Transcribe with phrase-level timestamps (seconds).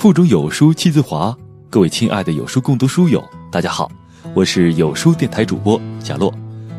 [0.00, 1.36] 腹中有书气自华，
[1.68, 3.22] 各位亲爱的有书共读书友，
[3.52, 3.92] 大家好，
[4.34, 6.32] 我是有书电台主播贾洛。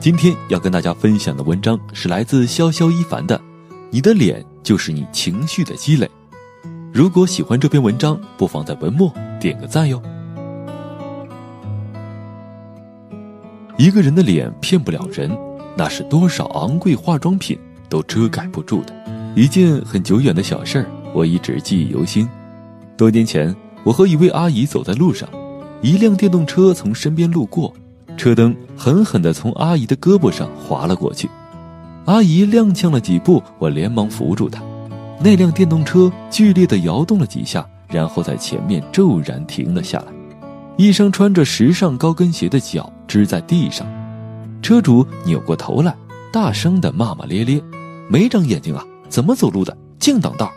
[0.00, 3.38] 今天要跟大家分享的文章是来自潇潇一凡的
[3.90, 6.06] 《你的脸就是你情绪的积累》。
[6.90, 10.02] 如果喜欢这篇文章，不妨在文末点个赞哟。
[13.76, 15.30] 一个人的脸骗不了人，
[15.76, 17.58] 那是多少昂贵化妆品
[17.90, 19.34] 都遮盖不住的。
[19.36, 22.26] 一件很久远的小事儿，我一直记忆犹新。
[23.02, 23.52] 多年前，
[23.82, 25.28] 我和一位阿姨走在路上，
[25.80, 27.74] 一辆电动车从身边路过，
[28.16, 31.28] 车灯狠狠地从阿姨的胳膊上划了过去。
[32.04, 34.62] 阿姨踉跄了几步，我连忙扶住她。
[35.18, 40.12] 那辆电动车剧烈地摇动了几下，然后在前面骤然停了下来，
[40.76, 43.84] 一双穿着时尚高跟鞋的脚支在地上。
[44.62, 45.92] 车主扭过头来，
[46.32, 47.60] 大声地骂骂咧咧
[48.08, 49.76] ：“没长眼睛啊，怎么走路的？
[49.98, 50.48] 净挡道！”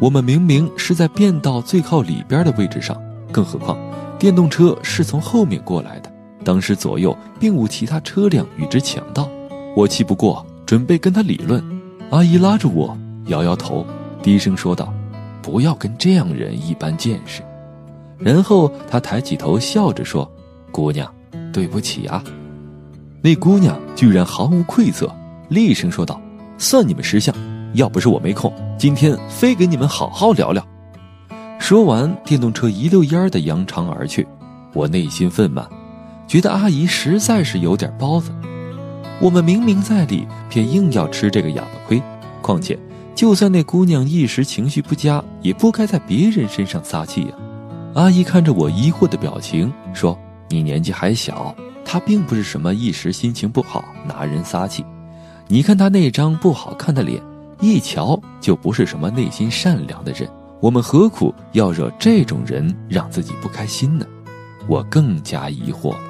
[0.00, 3.00] 我们明明是在变道最靠里边的位置上，
[3.32, 3.76] 更何况
[4.18, 6.12] 电动车是从后面过来的，
[6.44, 9.28] 当时左右并无其他车辆与之抢道。
[9.74, 11.62] 我气不过，准备跟他理论。
[12.10, 13.86] 阿姨拉住我，摇摇头，
[14.22, 14.92] 低声说道
[15.42, 17.42] ：“不要跟这样人一般见识。”
[18.18, 20.30] 然后她抬起头，笑着说
[20.72, 21.12] ：“姑娘，
[21.52, 22.22] 对不起啊。”
[23.22, 25.14] 那姑娘居然毫无愧色，
[25.48, 26.20] 厉声说道
[26.56, 27.34] ：“算你们识相。”
[27.74, 30.66] 要不是我没空，今天非给你们好好聊聊。
[31.58, 34.26] 说完，电动车一溜烟儿的扬长而去。
[34.72, 35.66] 我内心愤懑，
[36.26, 38.30] 觉得阿姨实在是有点包子。
[39.20, 42.00] 我们明明在理，偏硬要吃这个哑巴亏。
[42.40, 42.78] 况且，
[43.14, 47.34] 就算那姑娘一时情绪不佳，也不该在别人身上撒气呀。
[47.94, 50.16] 阿姨看着我疑惑的表情，说
[50.48, 54.84] ：“你年纪还小，她并不是什么一时心情不好拿人撒气。
[55.48, 57.20] 你看她那张不好看的脸。”
[57.60, 60.28] 一瞧就不是什么内心善良的人，
[60.60, 64.06] 我们何苦要惹这种人让自己不开心呢？
[64.68, 66.00] 我更加疑惑了。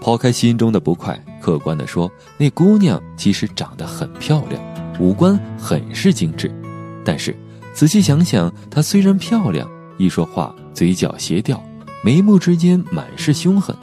[0.00, 4.62] 抛开心中的不快，客观的说，那姑娘其实长得很漂亮，
[4.98, 6.50] 五官很是精致。
[7.04, 7.36] 但是
[7.74, 11.62] 仔细想想，她虽然漂亮，一说话嘴角斜掉，
[12.02, 13.76] 眉目之间满是凶狠，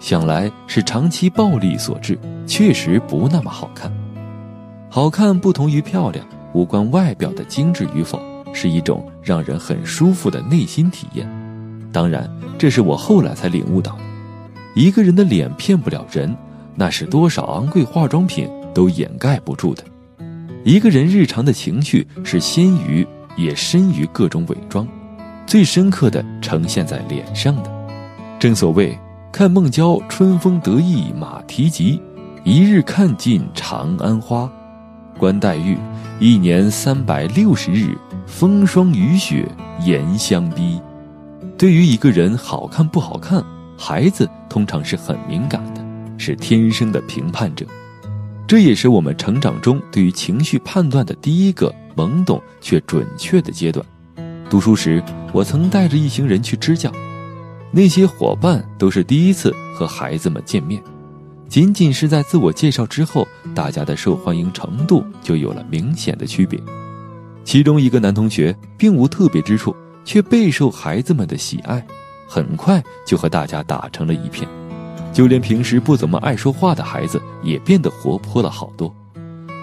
[0.00, 3.92] 想来是长期暴力所致，确实不那么好看。
[4.94, 6.22] 好看不同于漂亮，
[6.52, 8.20] 无关外表的精致与否，
[8.52, 11.26] 是一种让人很舒服的内心体验。
[11.90, 14.00] 当然，这是我后来才领悟到的。
[14.74, 16.36] 一个人的脸骗不了人，
[16.74, 19.82] 那是多少昂贵化妆品都掩盖不住的。
[20.62, 24.86] 一个人日常的情绪是先于也深于各种伪装，
[25.46, 27.70] 最深刻的呈现在脸上的。
[28.38, 28.94] 正所谓，
[29.32, 31.98] 看孟郊春风得意马蹄疾，
[32.44, 34.52] 一日看尽长安花。
[35.18, 35.76] 关黛玉，
[36.18, 37.96] 一年三百六十日，
[38.26, 39.48] 风霜雨雪
[39.84, 40.80] 严相逼。
[41.56, 43.44] 对于一个人好看不好看，
[43.78, 45.84] 孩子通常是很敏感的，
[46.18, 47.64] 是天生的评判者。
[48.48, 53.84] 这也是我们成长中对于情绪判断的第一个懵懂却准确的阶段。
[54.50, 55.02] 读书时，
[55.32, 56.92] 我曾带着一行人去支教，
[57.70, 60.82] 那些伙伴都是第一次和孩子们见面。
[61.52, 66.58] 仅仅是在自我介绍之后，大家的受欢迎程度就有了明显的区别。
[67.44, 71.86] 其中一个男同学并无特别之处，却备受孩子们的喜爱，
[72.26, 74.48] 很快就和大家打成了一片。
[75.12, 78.90] 就连平时不怎么爱说话的孩子也变得活泼了好多。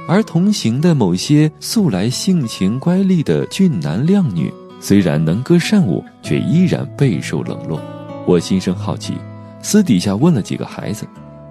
[0.07, 7.81] 而同行的某些素来性情乖戾的俊男靓女，虽然能歌善舞，却依然备受冷落。
[8.27, 9.16] 我心生好奇，
[9.63, 11.03] 私底下问了几个孩子。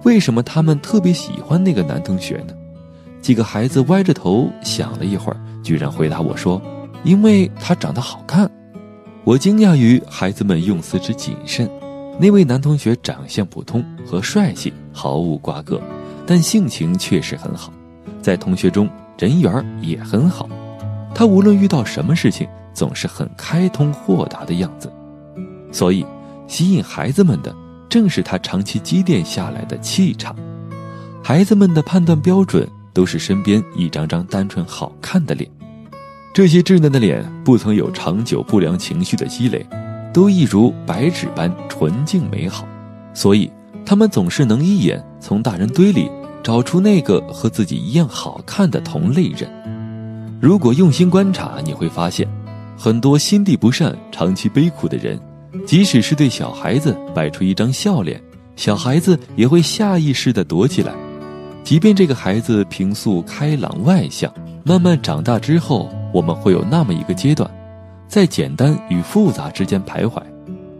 [0.03, 2.53] 为什么他们特别喜欢那个男同学呢？
[3.21, 6.61] 几个孩子歪着头想了一会儿，居然回答我说
[7.03, 8.49] ：“因为他长得好看。”
[9.25, 11.69] 我惊讶于孩子们用词之谨慎。
[12.17, 15.81] 那位男同学长相普通，和帅气毫无瓜葛，
[16.25, 17.71] 但性情确实很好，
[18.21, 20.49] 在同学中人缘也很好。
[21.13, 24.91] 他无论遇到什么事情，总是很开通豁达的样子，
[25.71, 26.05] 所以
[26.47, 27.53] 吸引孩子们的。
[27.89, 30.35] 正是他长期积淀下来的气场，
[31.23, 35.49] 孩子们的判断标准都是身边一张张单纯好看的脸，
[36.33, 39.65] 这些稚嫩的脸不曾有长久不良情绪的积累，
[40.13, 42.67] 都一如白纸般纯净美好，
[43.13, 43.51] 所以
[43.83, 46.09] 他们总是能一眼从大人堆里
[46.43, 49.49] 找出那个和自己一样好看的同类人。
[50.39, 52.27] 如果用心观察，你会发现，
[52.77, 55.19] 很多心地不善、长期悲苦的人。
[55.65, 58.21] 即使是对小孩子摆出一张笑脸，
[58.55, 60.93] 小孩子也会下意识地躲起来。
[61.63, 67.49] 即便这个孩子平素开朗外向，慢慢长大之后，我们会有那么一个阶段，
[68.07, 70.21] 在简单与复杂之间徘徊，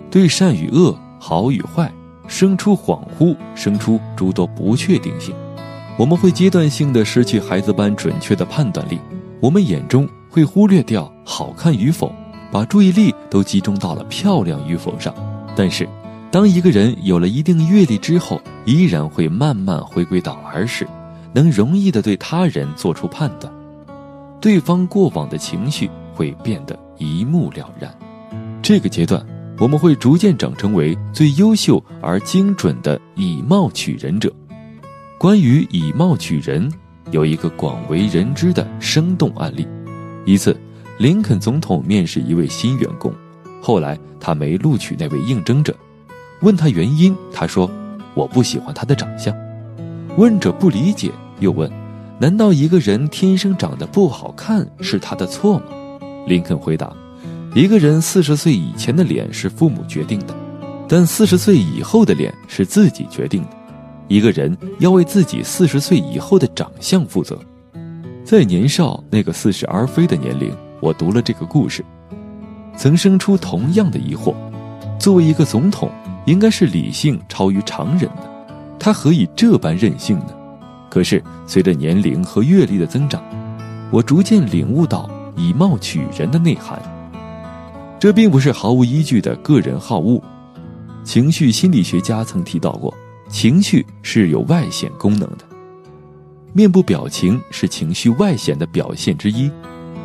[0.09, 1.91] 对善与恶、好与坏
[2.27, 5.35] 生出恍惚，生出诸多不确定性。
[5.97, 8.97] 我们会阶段性的失去孩子般准确的判断力，
[9.41, 12.13] 我们眼中会忽略掉好看与否，
[12.51, 15.13] 把注意力都集中到了漂亮与否上。
[15.55, 15.87] 但是，
[16.31, 20.87] 当一个人有了一定阅历之后，依然会慢慢回归到儿时，
[21.33, 23.51] 能容易的对他人做出判断，
[24.39, 27.93] 对方过往的情绪会变得一目了然。
[28.61, 29.25] 这个阶段，
[29.57, 34.31] 我们会逐渐长成为最优秀而精准的以貌取人者。
[35.17, 36.71] 关于以貌取人，
[37.11, 39.67] 有一个广为人知的生动案例：
[40.25, 40.55] 一次，
[40.99, 43.13] 林肯总统面试一位新员工，
[43.61, 45.73] 后来他没录取那位应征者。
[46.41, 47.71] 问他原因，他说
[48.13, 49.33] ：“我不喜欢他的长相。”
[50.17, 51.09] 问者不理解，
[51.39, 51.71] 又问
[52.19, 55.67] ：“难道一个人天生长得不好看是他的错吗？”
[56.27, 56.93] 林肯回答
[57.55, 60.35] ：“一个人四十岁以前的脸是父母决定的，
[60.85, 63.49] 但四十岁以后的脸是自己决定的。
[64.09, 67.39] 一个人要为自己四十岁以后的长相负责。”
[68.25, 71.83] 在年少那个似是而非的年龄，我读了这个故事，
[72.75, 74.33] 曾生出同样的疑惑：
[74.99, 75.89] 作为一个总统。
[76.25, 78.29] 应该是理性超于常人的，
[78.77, 80.27] 他何以这般任性呢？
[80.87, 83.23] 可是随着年龄和阅历的增长，
[83.89, 86.79] 我逐渐领悟到以貌取人的内涵。
[87.99, 90.21] 这并不是毫无依据的个人好恶。
[91.03, 92.93] 情绪心理学家曾提到过，
[93.27, 95.45] 情绪是有外显功能的，
[96.53, 99.49] 面部表情是情绪外显的表现之一，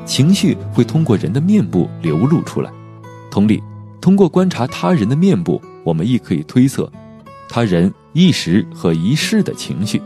[0.04, 2.70] 情绪会通过人的面部流露出来。
[3.30, 3.62] 同理，
[4.00, 5.60] 通过观察他人的面部。
[5.84, 6.90] 我们亦可以推测，
[7.46, 10.00] 他人一时和一世的情绪。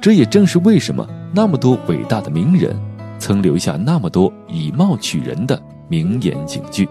[0.00, 2.74] 这也正是为什么那么多伟大的名人，
[3.18, 6.88] 曾留下那么多以貌取人的名言警句。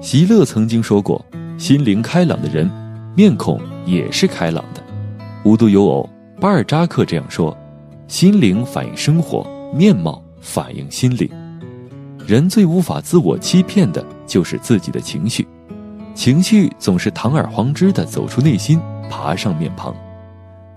[0.00, 1.24] 席勒曾经说过
[1.56, 2.68] ：“心灵开朗的人，
[3.14, 4.82] 面孔也是开朗的。”
[5.46, 6.10] 无独有偶，
[6.40, 7.56] 巴尔扎克这样说
[8.08, 11.28] ：“心灵反映生活，面貌反映心灵。
[12.26, 15.46] 人最无法自我欺骗的，就是自己的情绪。”
[16.14, 18.78] 情绪总是堂而皇之的走出内心，
[19.10, 19.92] 爬上面庞。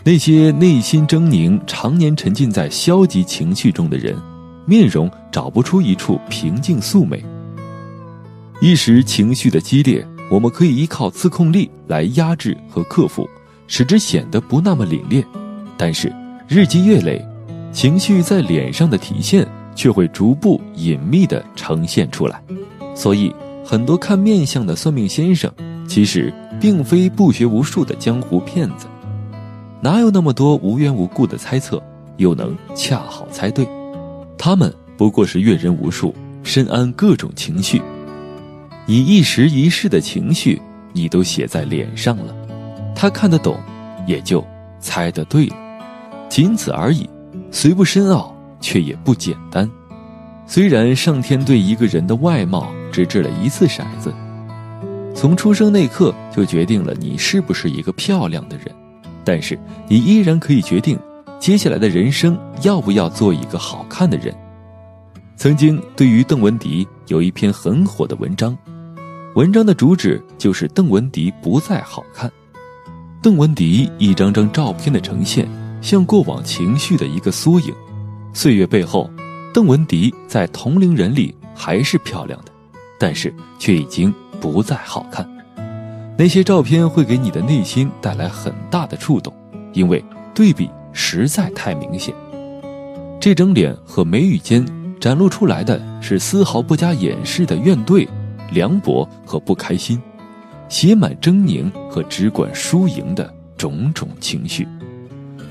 [0.03, 4.15] 那些内心狰狞、常年沉浸在消极情绪中的人，
[4.65, 7.23] 面容找不出一处平静素美。
[8.61, 13.29] 一时情绪的激烈，我们可以依靠自控力来压制和克服，
[13.67, 15.23] 使之显得不那么凛冽。
[15.77, 16.11] 但是
[16.47, 17.23] 日积月累，
[17.71, 22.43] 情绪在脸上的体现却会逐步隐秘地呈现出来。
[22.93, 23.33] 所以。
[23.69, 25.51] 很多看面相的算命先生，
[25.89, 28.87] 其实并非不学无术的江湖骗子，
[29.81, 31.83] 哪有那么多无缘无故的猜测，
[32.15, 33.67] 又能恰好猜对？
[34.37, 37.81] 他们不过是阅人无数，深谙各种情绪，
[38.85, 40.61] 你一时一世的情绪，
[40.93, 42.33] 你都写在脸上了，
[42.95, 43.57] 他看得懂，
[44.07, 44.41] 也就
[44.79, 45.55] 猜得对了，
[46.29, 47.09] 仅此而已，
[47.51, 49.69] 虽不深奥，却也不简单。
[50.45, 54.13] 虽然上天对一个人的外貌，只掷了一次骰子，
[55.13, 58.67] 从出生那刻就决定了你是不是一个漂亮的人，
[59.25, 60.97] 但是你依然可以决定
[61.39, 64.33] 接下来的人生要不要做一个好看的人。
[65.35, 68.57] 曾经对于邓文迪有一篇很火的文章，
[69.35, 72.31] 文章的主旨就是邓文迪不再好看。
[73.21, 75.47] 邓文迪一张张照片的呈现，
[75.81, 77.73] 像过往情绪的一个缩影。
[78.37, 79.09] 岁月背后，
[79.51, 82.51] 邓文迪在同龄人里还是漂亮的。
[82.99, 85.27] 但是却已经不再好看，
[86.15, 89.33] 那些照片会给你的内心带来很大的触动，
[89.73, 92.13] 因为对比实在太明显。
[93.19, 94.63] 这张脸和眉宇间
[94.99, 98.07] 展露出来的是丝毫不加掩饰的怨怼、
[98.51, 99.99] 凉薄和不开心，
[100.69, 104.67] 写满狰狞和只管输赢的种种情绪，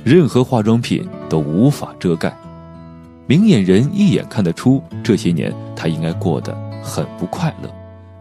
[0.04, 2.32] 任何化妆品都无法遮盖。
[3.26, 6.56] 明眼人一眼看得出，这些年他应该过得。
[6.82, 7.68] 很不快乐，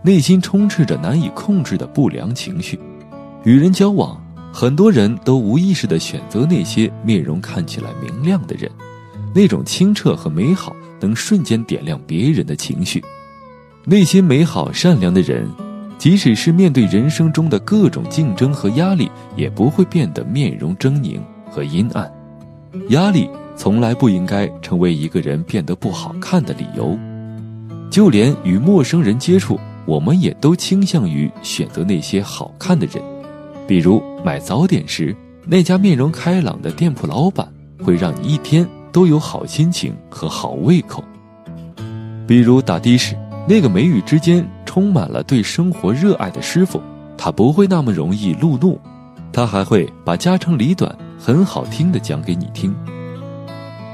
[0.01, 2.79] 内心充斥着难以控制的不良情绪。
[3.43, 4.19] 与人交往，
[4.51, 8.71] 很多人都无意识地选择那些面容看起来明亮的人，
[9.35, 13.03] 那种清澈和美好能瞬间点亮别人的情绪。
[13.83, 15.47] 那些美好善良的人，
[15.99, 21.19] 即使是面对人生中的各种竞争和压力，也不会变得面容狰狞
[21.51, 22.11] 和阴暗。
[22.89, 26.97] 压力从来不应该成为一个人变得不好看的理由。
[27.89, 33.01] 就连与陌生人接触，我们也都倾向于选择那些好看的人，
[33.67, 35.15] 比如买早点时，
[35.45, 37.47] 那家面容开朗的店铺老板
[37.83, 41.01] 会让你一天都有好心情和好胃口；
[42.27, 43.15] 比如打的士，
[43.47, 46.81] 那个眉宇之间充满了对生活热爱的师傅，
[47.17, 48.77] 他不会那么容易路怒，
[49.31, 52.75] 他还会把家长里短很好听的讲给你听。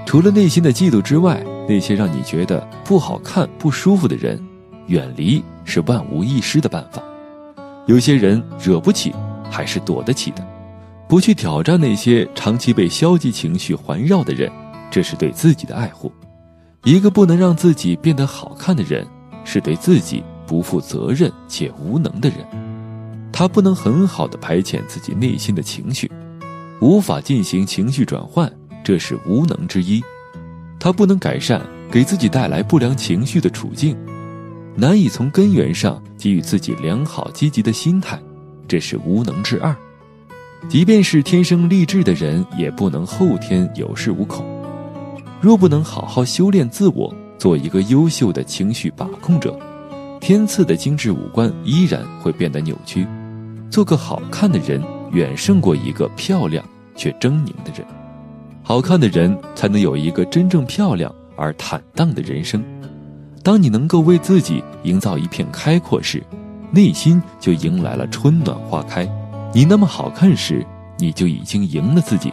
[0.05, 4.41] 除了内心的嫉妒之外，那些让你觉得不好看、不舒服的人，
[4.87, 7.01] 远离是万无一失的办法。
[7.87, 9.13] 有些人惹不起，
[9.49, 10.45] 还是躲得起的。
[11.07, 14.51] 不去挑战那些长期被消极情绪环绕的人，
[14.89, 16.11] 这是对自己的爱护。
[16.83, 19.05] 一个不能让自己变得好看的人，
[19.43, 22.37] 是对自己不负责任且无能的人。
[23.31, 26.11] 他不能很好的排遣自己内心的情绪，
[26.81, 28.51] 无法进行情绪转换，
[28.83, 30.01] 这是无能之一。
[30.79, 31.61] 他不能改善
[31.91, 33.95] 给自己带来不良情绪的处境，
[34.75, 38.19] 难以从根源上给予自己良好积极的心态，
[38.67, 39.75] 这是无能之二。
[40.67, 44.43] 即便是天生丽质的人，也不能后天有恃无恐。
[45.39, 49.55] 若不能好好修炼自我，做一个优秀的情绪把控者，
[50.19, 53.05] 天赐的精致五官依然会变得扭曲。
[53.69, 56.63] 做个好看的人，远胜过一个漂亮
[56.95, 57.85] 却狰狞的人。
[58.63, 62.63] 好看的人才能有一个真正漂亮而坦荡的人生。
[63.43, 66.23] 当你能够为自己营造一片开阔时，
[66.71, 69.09] 内心就迎来了春暖花开。
[69.53, 70.65] 你那么好看时，
[70.99, 72.31] 你就已经赢了自己，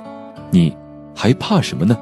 [0.51, 0.77] 你
[1.15, 1.97] 还怕什么呢？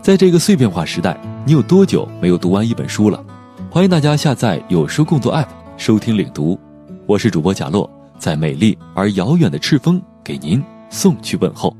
[0.00, 3.22] 在这个碎片化时代，你有多久没有读完一本书了？
[3.70, 5.46] 欢迎大家下载有书共读 App
[5.76, 6.58] 收听领读，
[7.06, 7.88] 我是主播贾洛，
[8.22, 11.76] 在美丽而遥远的赤峰给您送去问候。